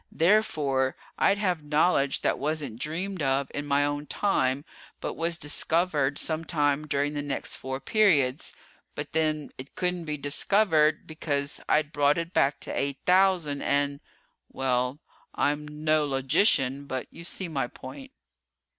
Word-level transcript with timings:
Therefore, 0.11 0.95
I'd 1.19 1.37
have 1.37 1.61
knowledge 1.63 2.21
that 2.21 2.39
wasn't 2.39 2.79
dreamed 2.79 3.21
of 3.21 3.51
in 3.53 3.67
my 3.67 3.85
own 3.85 4.07
time, 4.07 4.65
but 4.99 5.13
was 5.13 5.37
discovered 5.37 6.17
sometime 6.17 6.87
during 6.87 7.13
the 7.13 7.21
next 7.21 7.55
four 7.55 7.79
periods. 7.79 8.51
But 8.95 9.13
then 9.13 9.51
it 9.59 9.75
couldn't 9.75 10.05
be 10.05 10.17
discovered, 10.17 11.05
because 11.05 11.61
I'd 11.69 11.91
brought 11.93 12.17
it 12.17 12.33
back 12.33 12.59
to 12.61 12.75
8000 12.75 13.61
and 13.61 13.99
well, 14.51 14.97
I'm 15.35 15.67
no 15.67 16.07
Logician, 16.07 16.85
but 16.87 17.05
you 17.11 17.23
see 17.23 17.47
my 17.47 17.67
point." 17.67 18.11